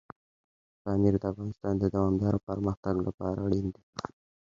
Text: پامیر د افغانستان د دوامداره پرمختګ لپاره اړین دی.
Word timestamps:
پامیر 0.83 1.13
د 1.19 1.23
افغانستان 1.31 1.73
د 1.79 1.83
دوامداره 1.95 2.39
پرمختګ 2.47 2.95
لپاره 3.07 3.37
اړین 3.45 3.67
دی. 3.75 3.83